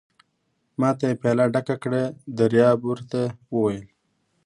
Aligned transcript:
ما 0.79 0.89
ته 0.97 1.03
یې 1.09 1.15
پياله 1.21 1.45
ډکه 1.53 1.75
کړه، 1.83 2.03
دریاب 2.37 2.79
ور 2.85 2.99
ته 3.11 3.21
وویل. 3.53 3.85